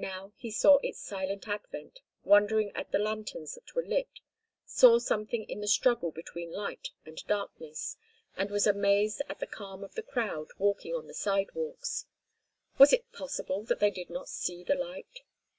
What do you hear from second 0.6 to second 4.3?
its silent advent, wondered at the lanterns that were lit,